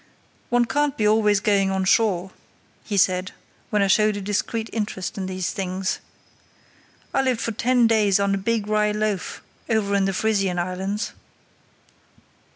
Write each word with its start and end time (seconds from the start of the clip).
"One 0.49 0.65
can't 0.65 0.97
be 0.97 1.07
always 1.07 1.39
going 1.39 1.69
on 1.69 1.85
shore," 1.85 2.31
he 2.83 2.97
said, 2.97 3.33
when 3.69 3.83
I 3.83 3.87
showed 3.87 4.17
a 4.17 4.21
discreet 4.21 4.67
interest 4.73 5.15
in 5.15 5.27
these 5.27 5.51
things. 5.51 5.99
"I 7.13 7.21
lived 7.21 7.39
for 7.39 7.51
ten 7.51 7.85
days 7.85 8.19
on 8.19 8.33
a 8.33 8.37
big 8.39 8.65
rye 8.65 8.91
loaf 8.93 9.43
over 9.69 9.93
in 9.93 10.05
the 10.05 10.13
Frisian 10.13 10.57
Islands." 10.57 11.11